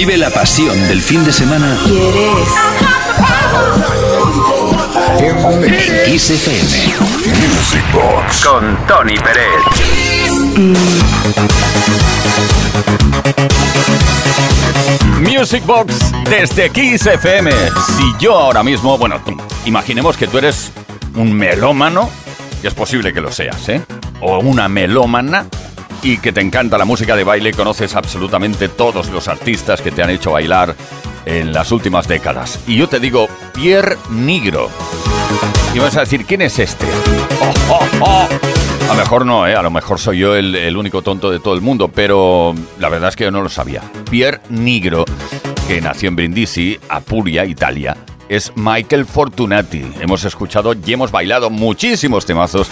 [0.00, 1.78] Vive la pasión del fin de semana.
[1.84, 2.48] ¿Quieres?
[5.18, 6.70] En Kiss FM.
[7.36, 8.46] Music Box.
[8.46, 9.60] Con Tony Pérez.
[15.18, 15.94] Music Box
[16.30, 17.50] desde Kiss FM.
[17.50, 19.20] Si yo ahora mismo, bueno,
[19.66, 20.72] imaginemos que tú eres
[21.14, 22.08] un melómano,
[22.62, 23.82] y es posible que lo seas, ¿eh?
[24.22, 25.44] O una melómana
[26.02, 30.02] y que te encanta la música de baile, conoces absolutamente todos los artistas que te
[30.02, 30.74] han hecho bailar
[31.26, 32.60] en las últimas décadas.
[32.66, 34.68] Y yo te digo, Pierre Nigro.
[35.74, 36.86] Y vas a decir, ¿quién es este?
[37.40, 38.28] Oh, oh, oh.
[38.90, 39.54] A lo mejor no, ¿eh?
[39.54, 43.10] A lo mejor soy yo el, único tonto de todo el mundo, pero la verdad
[43.10, 43.82] es que yo no lo sabía.
[44.10, 45.04] Pierre Nigro,
[45.68, 47.96] que nació en Brindisi, Apulia, Italia,
[48.28, 49.92] es Michael Fortunati.
[50.00, 52.68] Hemos escuchado y hemos bailado muchísimos temazos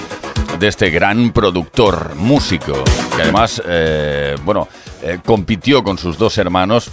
[0.59, 4.69] de este gran productor, músico, que además, eh, bueno,
[5.03, 6.91] eh, compitió con sus dos hermanos.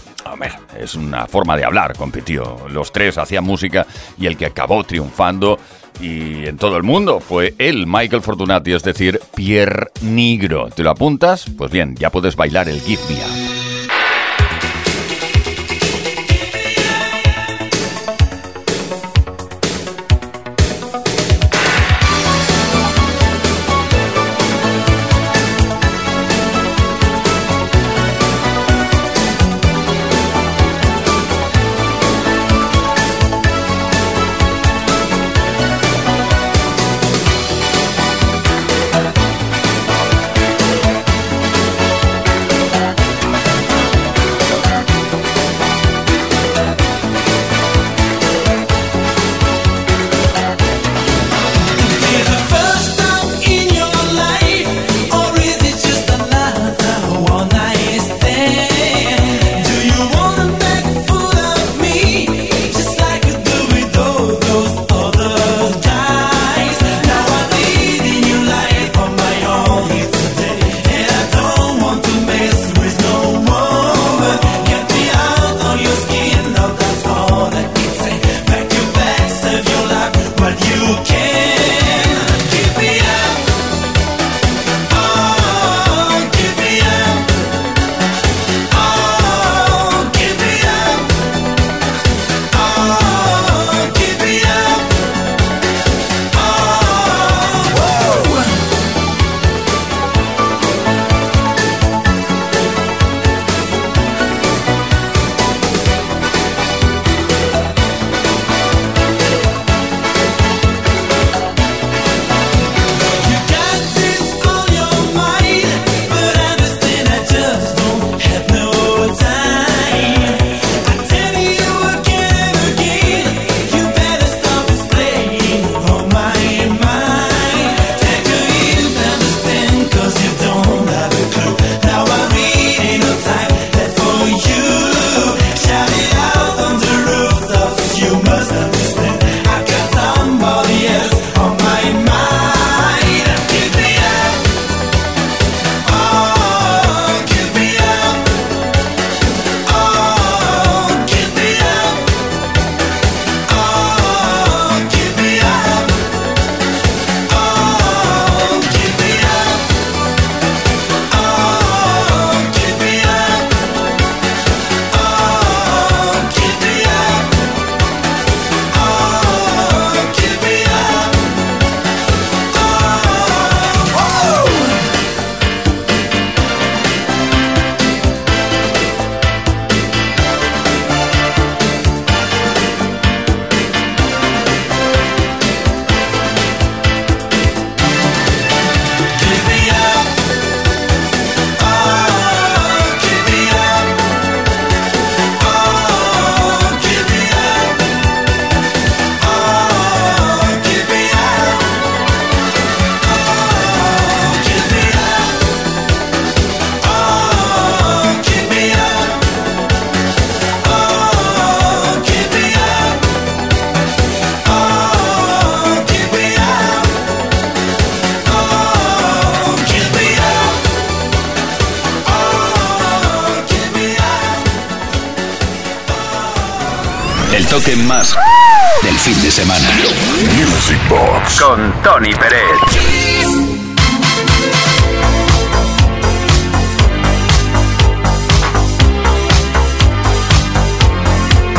[0.78, 2.68] Es una forma de hablar, compitió.
[2.70, 3.86] Los tres hacían música
[4.18, 5.60] y el que acabó triunfando
[6.00, 10.70] y en todo el mundo fue él, Michael Fortunati, es decir, Pierre Nigro.
[10.70, 11.46] ¿Te lo apuntas?
[11.58, 13.55] Pues bien, ya puedes bailar el Give Me Up.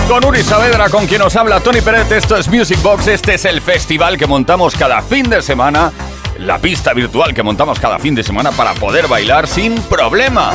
[0.09, 3.45] Con Uri Saavedra, con quien nos habla Tony Pérez, esto es Music Box, este es
[3.45, 5.93] el festival que montamos cada fin de semana,
[6.39, 10.53] la pista virtual que montamos cada fin de semana para poder bailar sin problema.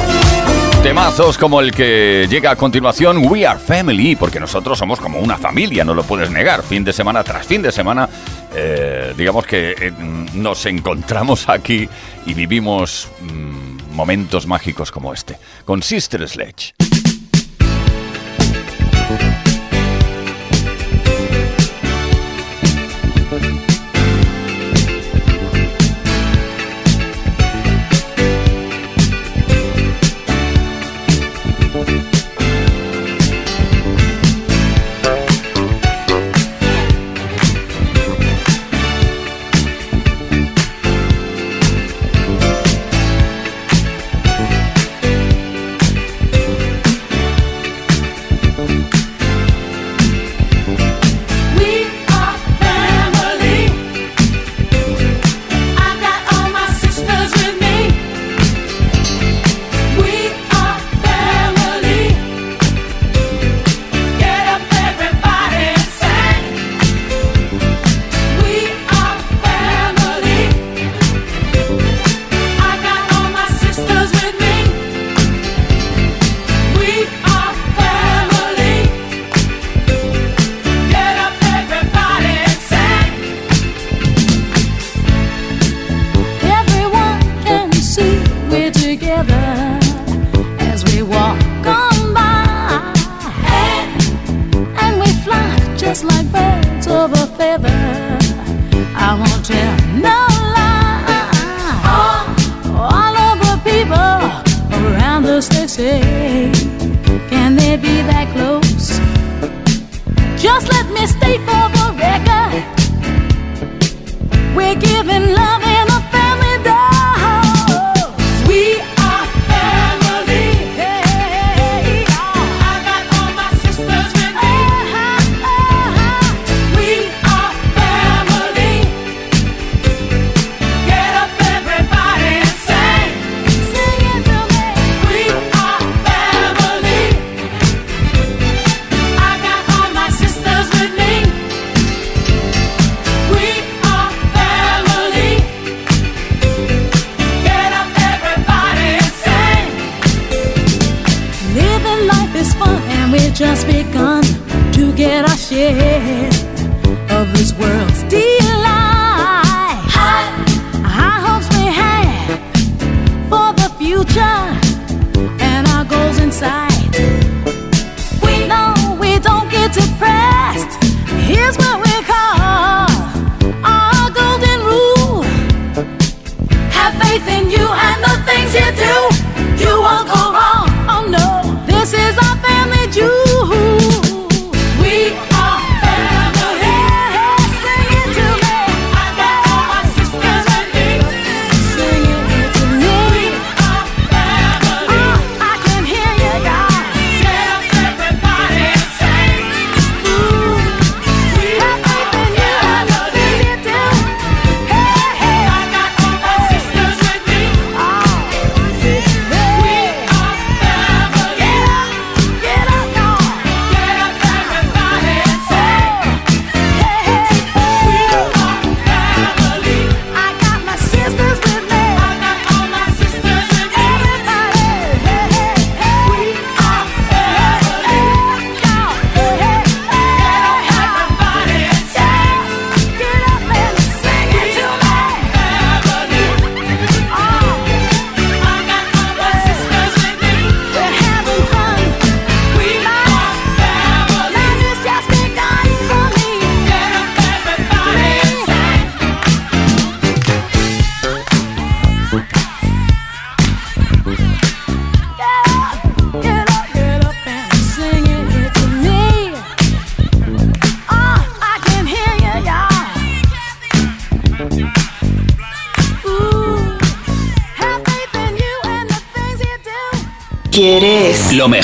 [0.83, 5.37] Temazos como el que llega a continuación, We Are Family, porque nosotros somos como una
[5.37, 8.07] familia, no lo puedes negar, fin de semana tras fin de semana,
[8.55, 9.91] eh, digamos que eh,
[10.33, 11.89] nos encontramos aquí
[12.25, 16.73] y vivimos mm, momentos mágicos como este, con Sister Sledge.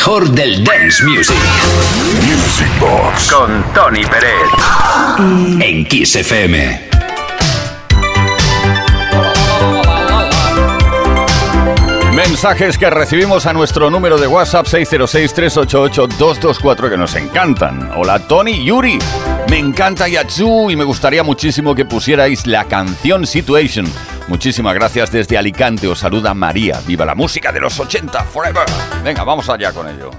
[0.07, 1.35] del dance music.
[2.21, 4.31] Music Box con Tony Pérez
[5.59, 6.79] en Kiss FM.
[12.15, 17.91] Mensajes que recibimos a nuestro número de WhatsApp 606-388-224 que nos encantan.
[17.97, 18.99] Hola Tony, Yuri,
[19.49, 23.91] me encanta Yatsu y me gustaría muchísimo que pusierais la canción Situation
[24.27, 26.81] Muchísimas gracias desde Alicante, os saluda María.
[26.85, 28.65] Viva la música de los 80, forever.
[29.03, 30.11] Venga, vamos allá con ello.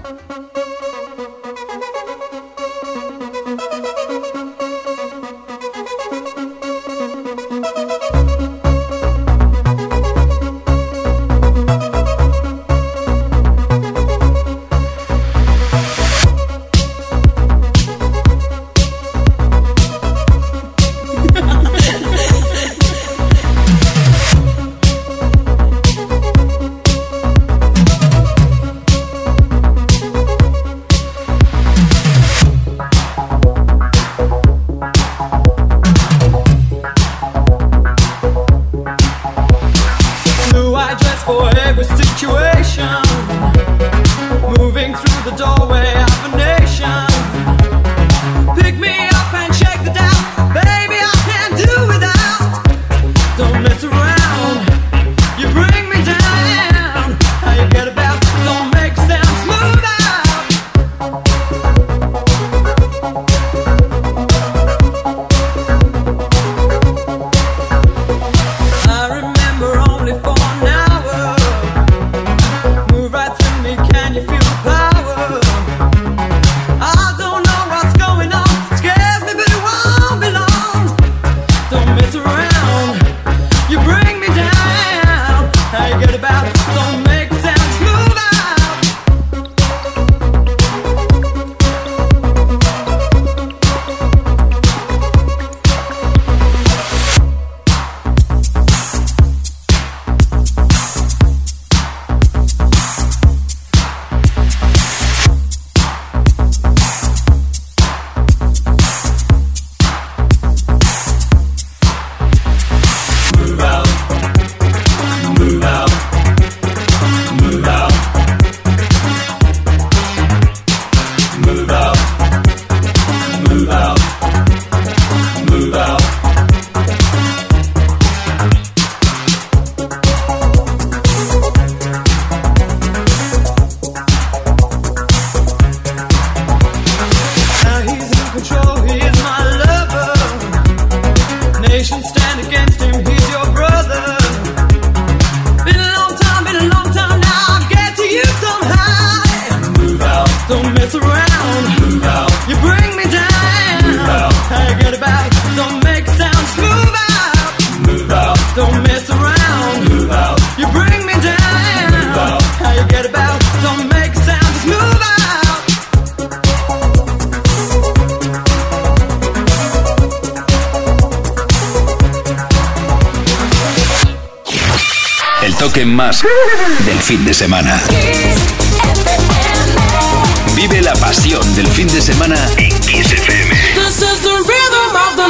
[181.59, 183.49] Del fin de semana en Kiss FM.
[183.75, 185.27] This is the rhythm of the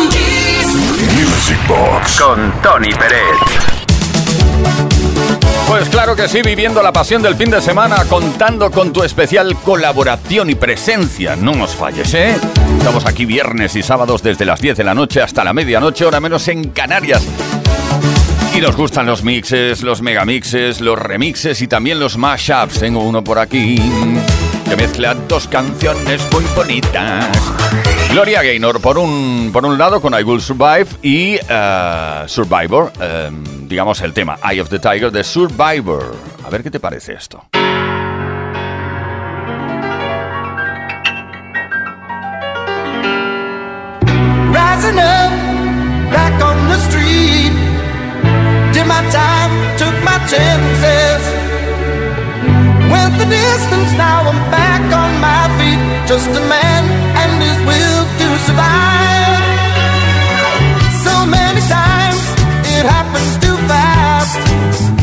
[1.16, 2.20] Music Box.
[2.22, 3.40] Con Tony Pérez.
[5.68, 9.56] Pues claro que sí, viviendo la pasión del fin de semana, contando con tu especial
[9.56, 11.36] colaboración y presencia.
[11.36, 12.36] No nos falles, ¿eh?
[12.78, 16.20] Estamos aquí viernes y sábados desde las 10 de la noche hasta la medianoche, hora
[16.20, 17.24] menos en Canarias.
[18.56, 22.80] Y nos gustan los mixes, los megamixes, los remixes y también los mashups.
[22.80, 23.82] Tengo uno por aquí
[24.70, 27.28] que mezcla dos canciones muy bonitas.
[28.12, 33.32] Gloria Gaynor, por un, por un lado, con I Will Survive y eh, Survivor, eh,
[33.64, 36.16] digamos el tema Eye of the Tiger de Survivor.
[36.46, 37.46] A ver qué te parece esto.
[44.52, 45.32] Rising up,
[46.12, 47.54] back on the street.
[48.74, 51.39] Did my time, took my chances.
[53.20, 55.82] The distance, now I'm back on my feet.
[56.08, 56.84] Just a man
[57.22, 59.44] and his will to survive.
[61.04, 62.24] So many times
[62.76, 64.99] it happens too fast.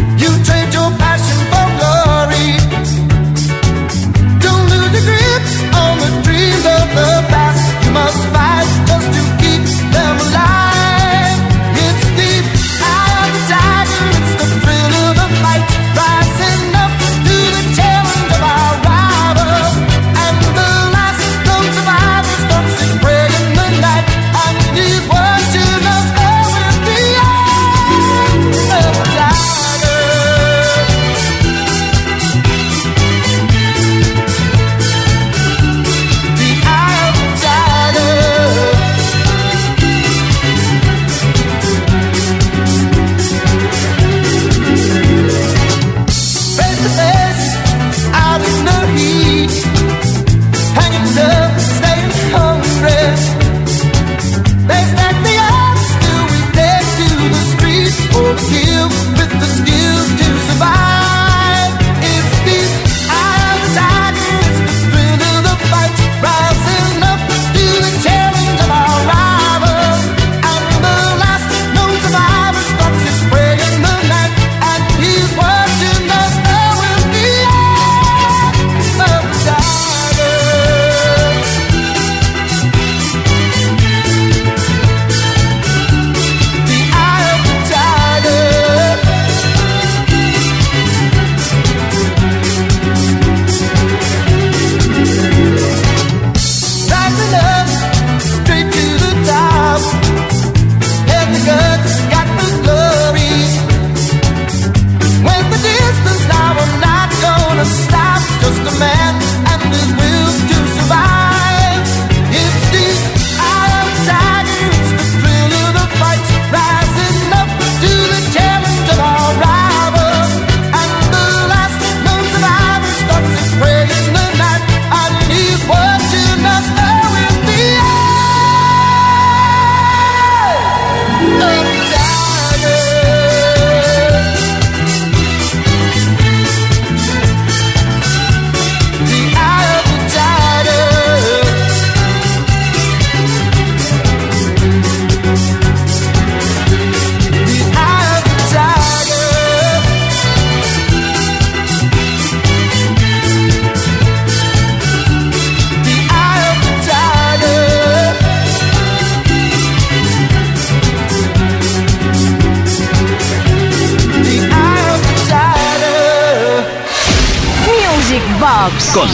[168.96, 169.08] Con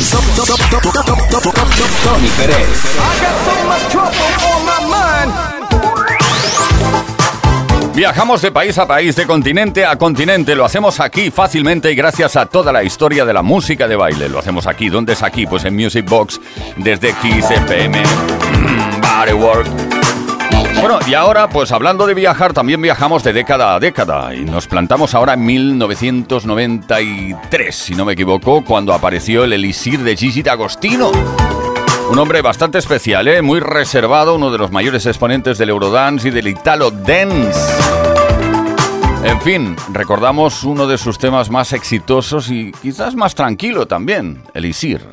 [2.04, 2.68] Tony Pérez.
[7.92, 10.54] Viajamos de país a país, de continente a continente.
[10.54, 14.28] Lo hacemos aquí fácilmente y gracias a toda la historia de la música de baile.
[14.28, 14.88] Lo hacemos aquí.
[14.88, 15.46] ¿Dónde es aquí?
[15.46, 16.40] Pues en Music Box
[16.76, 18.02] desde Kiss FM.
[18.02, 19.91] Mm, Bodywork.
[20.82, 24.66] Bueno, y ahora, pues hablando de viajar, también viajamos de década a década y nos
[24.66, 31.12] plantamos ahora en 1993, si no me equivoco, cuando apareció el Elixir de Gigi D'Agostino.
[32.10, 33.42] Un hombre bastante especial, ¿eh?
[33.42, 37.60] muy reservado, uno de los mayores exponentes del Eurodance y del Italo Dance.
[39.22, 45.06] En fin, recordamos uno de sus temas más exitosos y quizás más tranquilo también, Elixir.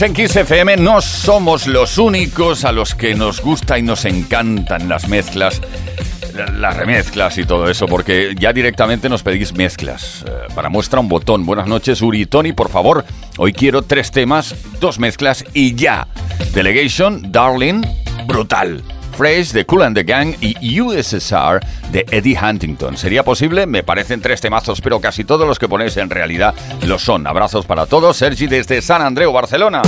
[0.00, 4.88] En Kiss FM no somos los únicos a los que nos gusta y nos encantan
[4.88, 5.60] las mezclas,
[6.34, 10.24] la- las remezclas y todo eso, porque ya directamente nos pedís mezclas.
[10.26, 11.46] Eh, para muestra un botón.
[11.46, 13.04] Buenas noches, Uri Tony, por favor.
[13.38, 16.08] Hoy quiero tres temas, dos mezclas y ya.
[16.52, 17.82] Delegation, Darling,
[18.26, 18.82] brutal.
[19.16, 22.96] Fresh de Cool and the Gang y USSR de Eddie Huntington.
[22.96, 23.66] ¿Sería posible?
[23.66, 26.54] Me parecen tres temazos, pero casi todos los que ponéis en realidad
[26.86, 27.26] lo son.
[27.26, 28.16] Abrazos para todos.
[28.16, 29.82] Sergi desde San Andreu, Barcelona.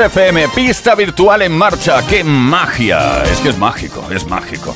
[0.00, 2.06] FM, pista virtual en marcha.
[2.06, 3.22] ¡Qué magia!
[3.24, 4.74] Es que es mágico, es mágico.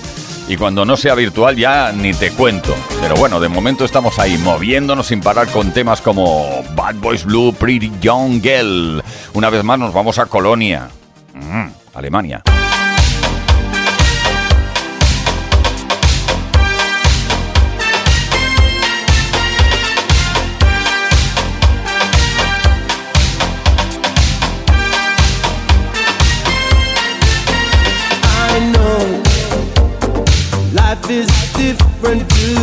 [0.48, 2.74] Y cuando no sea virtual ya ni te cuento.
[3.00, 7.54] Pero bueno, de momento estamos ahí moviéndonos sin parar con temas como Bad Boys Blue,
[7.54, 9.02] Pretty Young Girl.
[9.32, 10.88] Una vez más nos vamos a Colonia,
[11.34, 12.42] Mm, Alemania.
[32.04, 32.53] different view.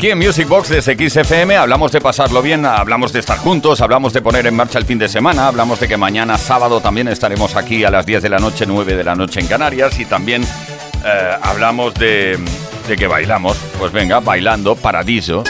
[0.00, 4.14] Aquí en Music Box de XFM hablamos de pasarlo bien, hablamos de estar juntos, hablamos
[4.14, 7.54] de poner en marcha el fin de semana, hablamos de que mañana sábado también estaremos
[7.54, 10.42] aquí a las 10 de la noche, 9 de la noche en Canarias y también
[10.42, 12.38] eh, hablamos de,
[12.88, 13.58] de que bailamos.
[13.78, 15.44] Pues venga, bailando, paradiso.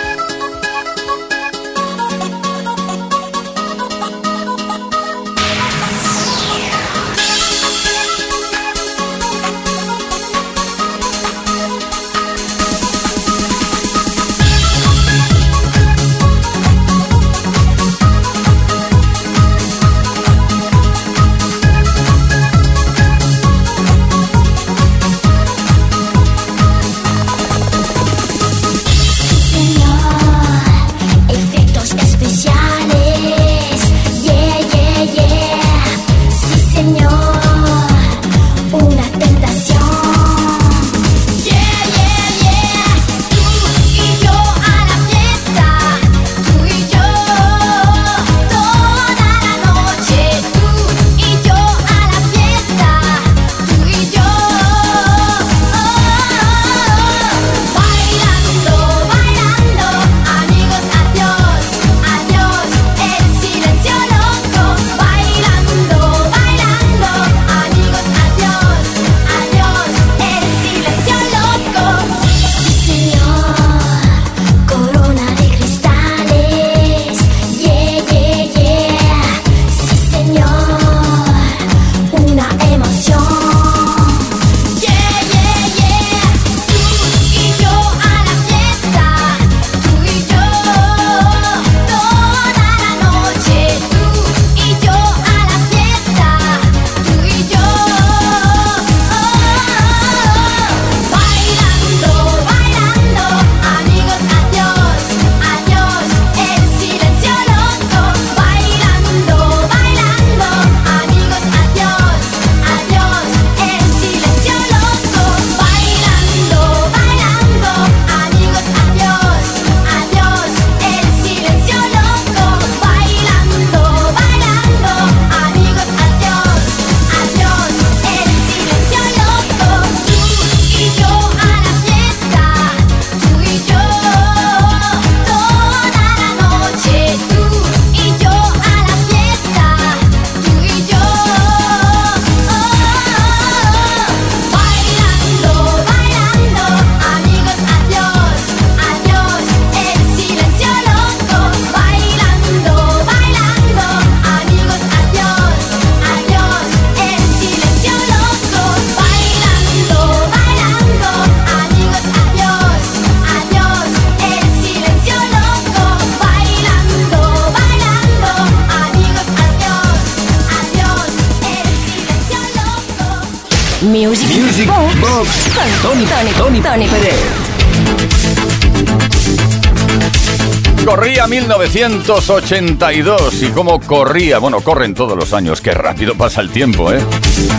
[181.68, 187.00] 1982 y cómo corría, bueno, corren todos los años, qué rápido pasa el tiempo, ¿eh?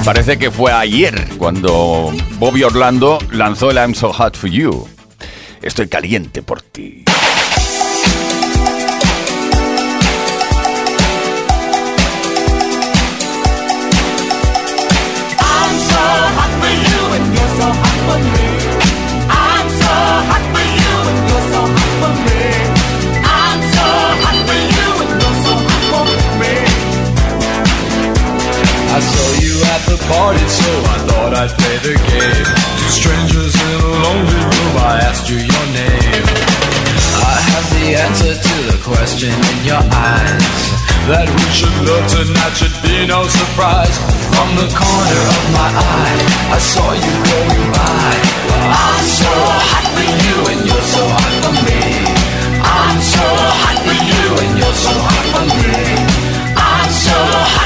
[0.03, 4.87] Parece que fue ayer cuando Bobby Orlando lanzó el I'm So Hot For You.
[5.61, 6.60] Estoy caliente por
[41.11, 43.99] That we should love tonight should be no surprise.
[44.31, 48.15] From the corner of my eye, I saw you going by.
[48.71, 51.83] I'm so hot for you and you're so hot for me.
[52.63, 55.83] I'm so hot for you and you're so hot for me.
[56.55, 57.17] I'm so
[57.59, 57.60] hot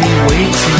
[0.00, 0.79] What are we waiting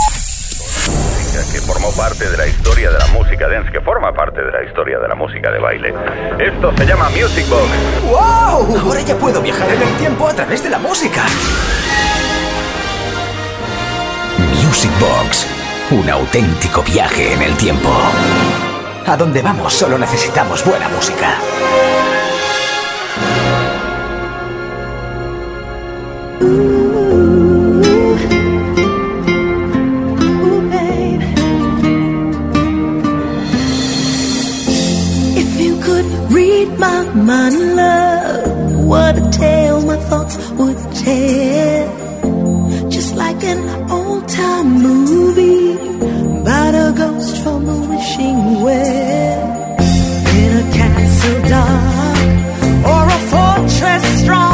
[1.49, 4.63] Que formó parte de la historia de la música dance, que forma parte de la
[4.63, 5.93] historia de la música de baile.
[6.39, 7.69] Esto se llama Music Box.
[8.03, 8.77] ¡Wow!
[8.79, 11.23] Ahora ya puedo viajar en el tiempo a través de la música.
[14.63, 15.47] Music Box.
[15.91, 17.89] Un auténtico viaje en el tiempo.
[19.07, 21.37] A donde vamos solo necesitamos buena música.
[37.49, 42.89] Love, what a tale my thoughts would tell.
[42.89, 43.61] Just like an
[43.91, 45.73] old time movie
[46.41, 49.77] about a ghost from a wishing well.
[50.39, 52.19] In a castle dark
[52.91, 54.50] or a fortress strong,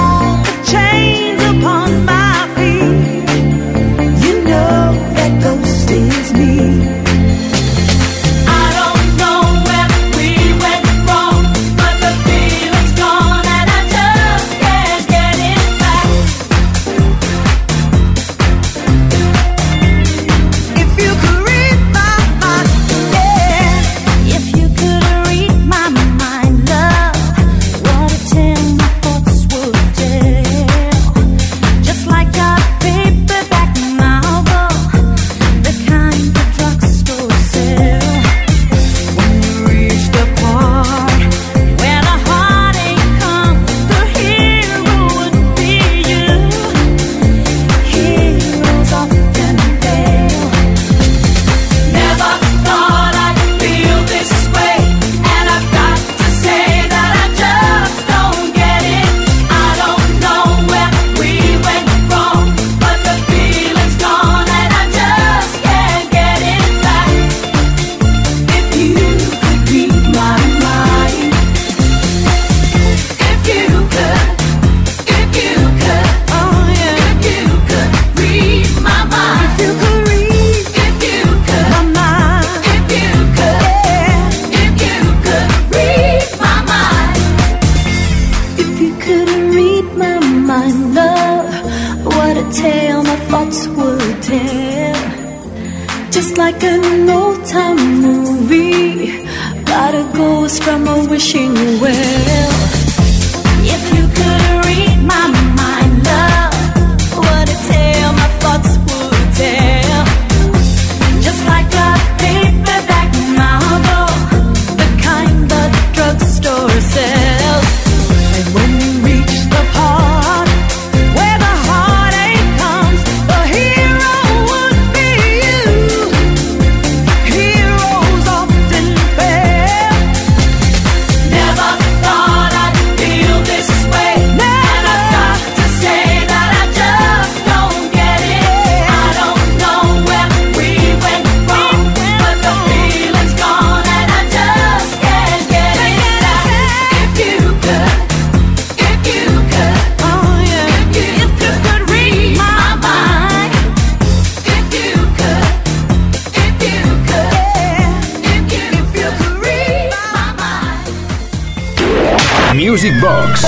[162.68, 163.45] Music Box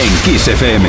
[0.00, 0.88] en Kiss FM.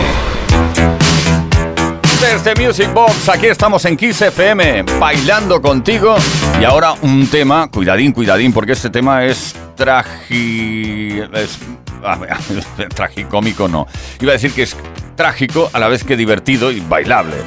[2.22, 6.16] Desde Music Box, aquí estamos en Kiss FM, bailando contigo.
[6.62, 11.20] Y ahora un tema, cuidadín, cuidadín, porque este tema es tragi...
[11.34, 11.58] Es,
[12.04, 12.20] ah,
[12.96, 13.88] tragicómico no.
[14.20, 14.78] Iba a decir que es
[15.16, 17.38] trágico a la vez que divertido y bailable.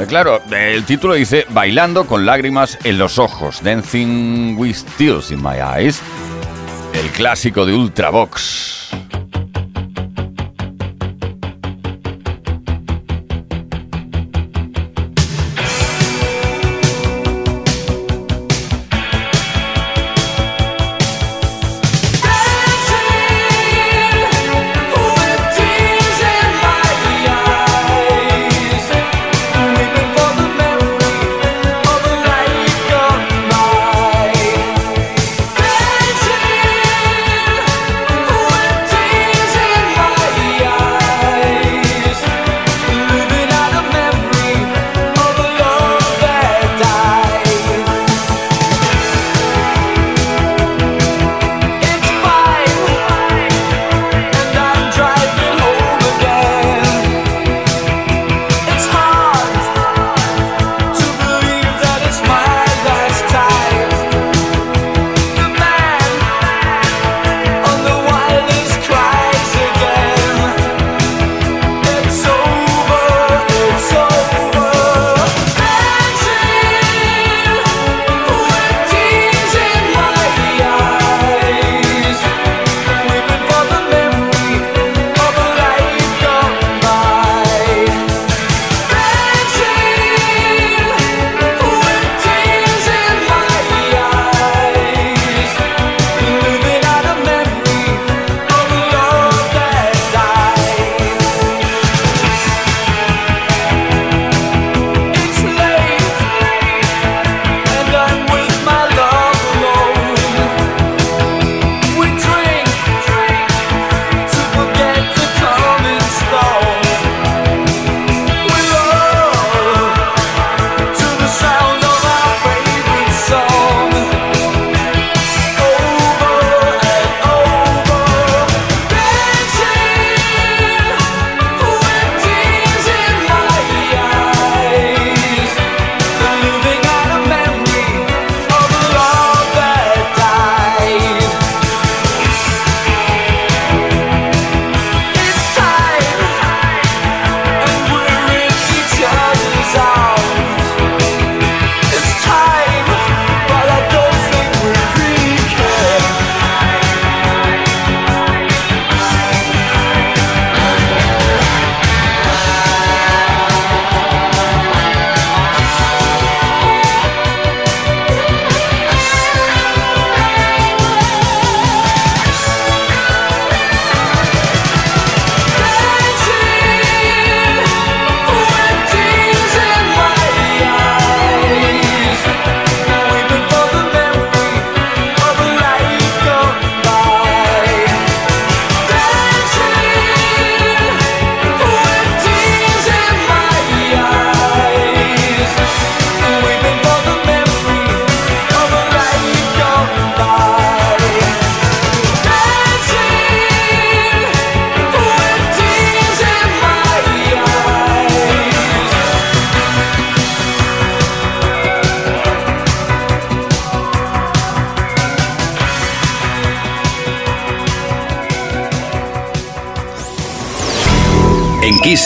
[0.00, 5.40] Eh, Claro, el título dice Bailando con lágrimas en los ojos, Dancing with Tears in
[5.40, 6.02] My Eyes.
[6.94, 8.90] El clásico de Ultravox.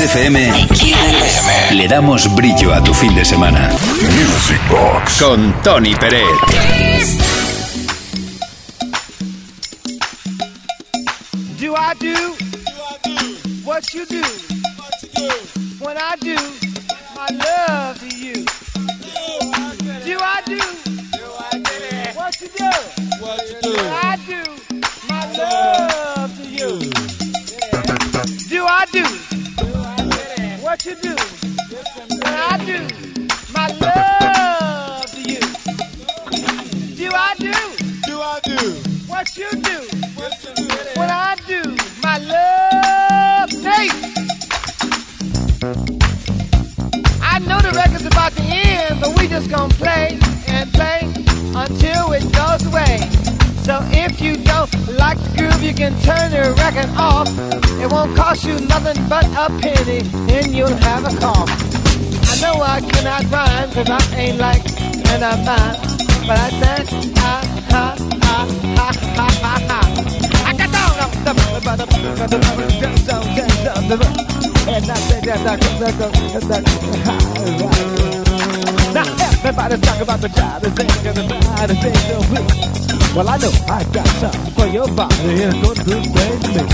[0.04, 0.68] FM
[1.72, 3.70] le damos brillo a tu fin de semana.
[4.02, 6.93] Music Box con Tony Peret.
[54.04, 57.28] If you don't like the groove, you can turn the record off.
[57.80, 60.00] It won't cost you nothing but a penny,
[60.32, 61.48] and you'll have a cough.
[62.30, 64.62] I know I cannot rhyme, cause I ain't like
[65.14, 65.80] and I'm not.
[66.26, 66.88] But I said,
[67.18, 68.46] ha, ha, ha,
[68.76, 69.80] ha, ha, ha, ha.
[70.46, 70.94] I got down,
[74.68, 74.98] and I
[76.40, 76.64] said,
[77.24, 78.23] now
[79.44, 83.14] Everybody talk about the guy the ain't gonna buy the thing to please.
[83.14, 86.64] Well, I know I got something for your body and don't do same me.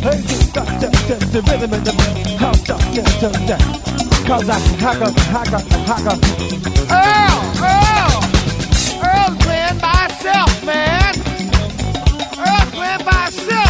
[0.00, 1.20] Hey, you stop, stop, stop!
[1.32, 2.38] the rhythm in the beat.
[2.40, 3.60] How stop, get to that?
[4.26, 6.18] Cause I hack up, hack up, hack up.
[6.90, 8.18] Earl, Earl,
[9.04, 11.14] Earl's playing by himself, man.
[12.38, 13.67] Earl's playing by himself.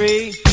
[0.00, 0.49] Three,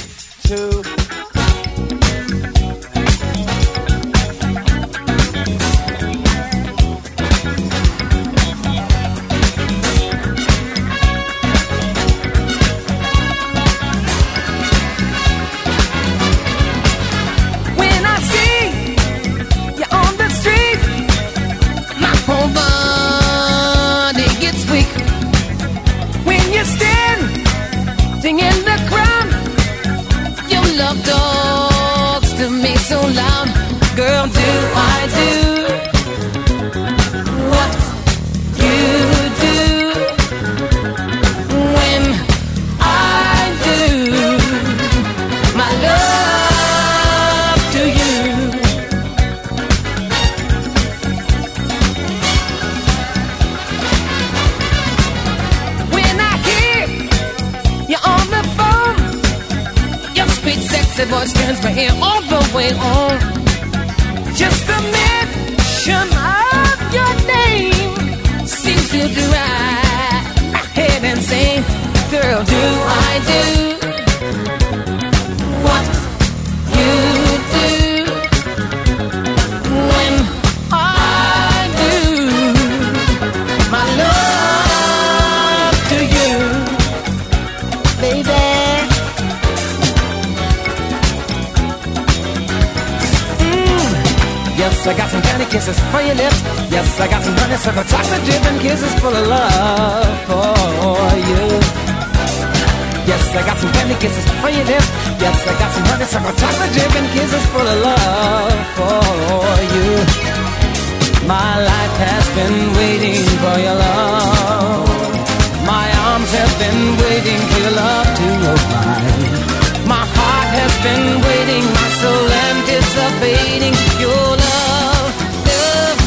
[116.28, 119.88] arms have been waiting for your love to arrive.
[119.88, 125.14] My heart has been waiting, my soul anticipating your love,
[125.48, 126.00] love,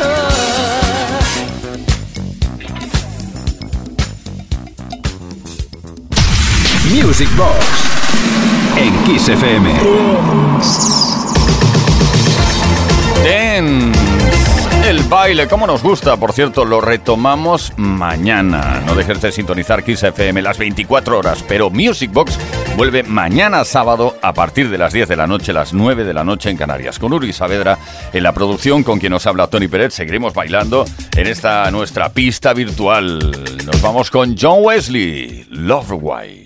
[0.00, 0.26] love.
[6.92, 7.66] Music Box
[8.76, 10.97] en Kiss FM.
[14.98, 18.82] El baile, como nos gusta, por cierto, lo retomamos mañana.
[18.84, 22.36] No dejes de sintonizar Kiss FM las 24 horas, pero Music Box
[22.76, 26.24] vuelve mañana sábado a partir de las 10 de la noche, las 9 de la
[26.24, 26.98] noche en Canarias.
[26.98, 27.78] Con Uri Saavedra
[28.12, 30.84] en la producción, con quien nos habla Tony Pérez, seguiremos bailando
[31.16, 33.18] en esta nuestra pista virtual.
[33.64, 36.44] Nos vamos con John Wesley, Love Why.